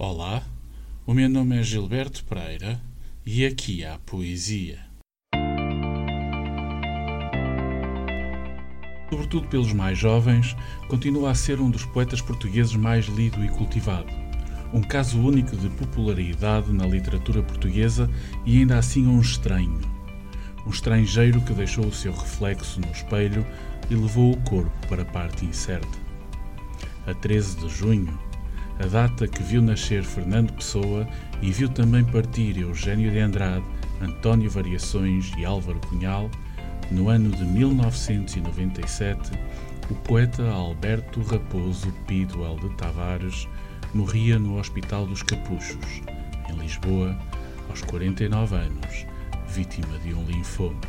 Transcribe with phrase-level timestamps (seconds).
[0.00, 0.44] Olá,
[1.04, 2.80] o meu nome é Gilberto Pereira
[3.26, 4.78] e aqui há poesia.
[9.10, 10.54] Sobretudo pelos mais jovens,
[10.86, 14.06] continua a ser um dos poetas portugueses mais lido e cultivado.
[14.72, 18.08] Um caso único de popularidade na literatura portuguesa
[18.46, 19.80] e ainda assim um estranho.
[20.64, 23.44] Um estrangeiro que deixou o seu reflexo no espelho
[23.90, 25.98] e levou o corpo para a parte incerta.
[27.04, 28.27] A 13 de junho,
[28.80, 31.06] a data que viu nascer Fernando Pessoa
[31.42, 33.64] e viu também partir Eugênio de Andrade,
[34.00, 36.30] António Variações e Álvaro Cunhal,
[36.90, 39.32] no ano de 1997,
[39.90, 43.48] o poeta Alberto Raposo Piduel de Tavares
[43.92, 46.02] morria no Hospital dos Capuchos,
[46.48, 47.18] em Lisboa,
[47.68, 49.06] aos 49 anos,
[49.48, 50.80] vítima de um linfoma.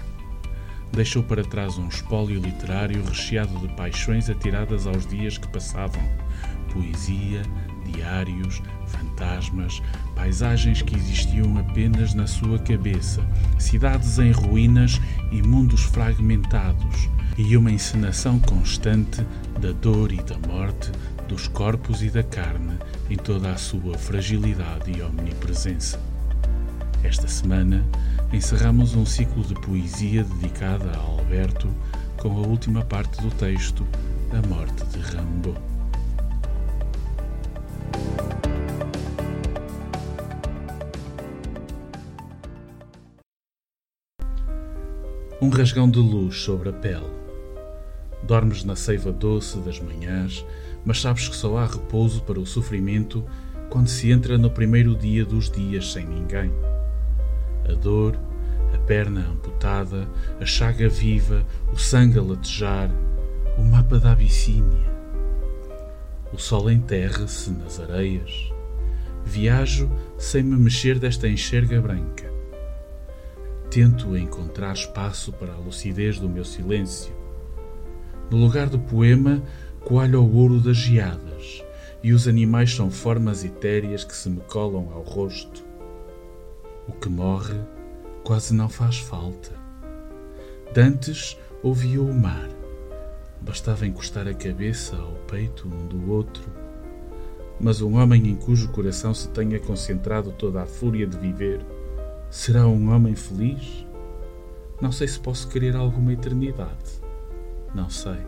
[0.92, 6.02] Deixou para trás um espólio literário recheado de paixões atiradas aos dias que passavam,
[6.74, 7.42] poesia,
[7.92, 9.82] diários, fantasmas,
[10.16, 13.22] paisagens que existiam apenas na sua cabeça,
[13.58, 15.00] cidades em ruínas
[15.32, 19.26] e mundos fragmentados, e uma encenação constante
[19.62, 20.92] da dor e da morte,
[21.28, 22.78] dos corpos e da carne
[23.10, 26.00] em toda a sua fragilidade e omnipresença.
[27.04, 27.86] Esta semana
[28.34, 31.74] encerramos um ciclo de poesia dedicada a Alberto
[32.18, 33.88] com a última parte do texto
[34.32, 35.79] A Morte de Rambo.
[45.42, 47.10] Um rasgão de luz sobre a pele.
[48.24, 50.46] Dormes na seiva doce das manhãs,
[50.84, 53.24] mas sabes que só há repouso para o sofrimento
[53.70, 56.52] quando se entra no primeiro dia dos dias sem ninguém.
[57.70, 58.20] A dor,
[58.74, 60.10] a perna amputada,
[60.42, 62.92] a chaga viva, o sangue a latejar,
[63.58, 64.90] o mapa da Abissínia.
[66.34, 68.52] O sol enterra-se nas areias.
[69.24, 72.29] Viajo sem me mexer desta enxerga branca
[73.70, 77.14] Tento encontrar espaço para a lucidez do meu silêncio.
[78.32, 79.44] No lugar do poema,
[79.82, 81.64] coalho o ouro das geadas,
[82.02, 85.64] e os animais são formas etéreas que se me colam ao rosto.
[86.88, 87.60] O que morre
[88.24, 89.52] quase não faz falta.
[90.74, 92.50] Dantes ouvia o mar.
[93.40, 96.44] Bastava encostar a cabeça ao peito um do outro.
[97.60, 101.64] Mas um homem em cujo coração se tenha concentrado toda a fúria de viver
[102.30, 103.88] Será um homem feliz?
[104.80, 107.02] Não sei se posso querer alguma eternidade.
[107.74, 108.20] Não sei.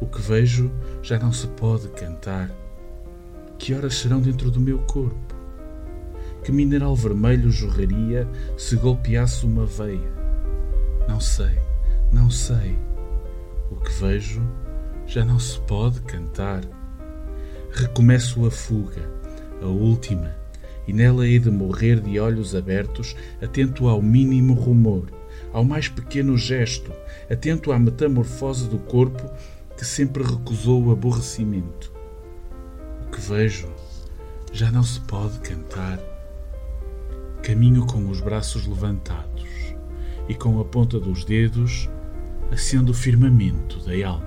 [0.00, 0.70] O que vejo
[1.02, 2.48] já não se pode cantar.
[3.58, 5.34] Que horas serão dentro do meu corpo?
[6.44, 10.12] Que mineral vermelho jorraria se golpeasse uma veia?
[11.08, 11.58] Não sei,
[12.12, 12.78] não sei.
[13.68, 14.40] O que vejo
[15.06, 16.62] já não se pode cantar.
[17.72, 19.10] Recomeço a fuga,
[19.60, 20.32] a última
[20.88, 25.12] e nela hei de morrer de olhos abertos, atento ao mínimo rumor,
[25.52, 26.90] ao mais pequeno gesto,
[27.30, 29.30] atento à metamorfose do corpo
[29.76, 31.92] que sempre recusou o aborrecimento.
[33.06, 33.68] O que vejo
[34.50, 36.00] já não se pode cantar.
[37.42, 39.46] Caminho com os braços levantados
[40.28, 41.88] e com a ponta dos dedos
[42.50, 44.26] acendo o firmamento da alma.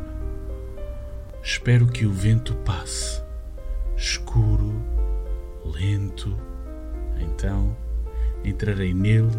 [1.44, 3.10] Espero que o vento passe,
[8.61, 9.31] entrarei nele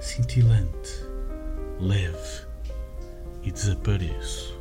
[0.00, 1.06] cintilante,
[1.78, 2.46] leve
[3.44, 4.58] e desapareço.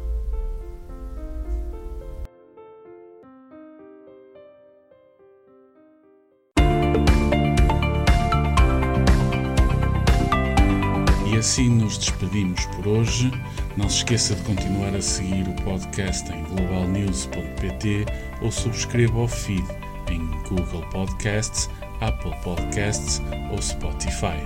[11.26, 13.32] E assim nos despedimos por hoje.
[13.76, 18.06] Não se esqueça de continuar a seguir o podcast em globalnews.pt
[18.44, 19.66] ou subscreva o feed
[20.12, 21.68] em Google Podcasts
[22.02, 24.42] Apple Podcasts ou Spotify.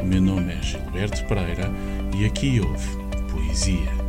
[0.00, 1.70] O meu nome é Gilberto Pereira
[2.16, 2.88] e aqui houve
[3.30, 3.99] Poesia.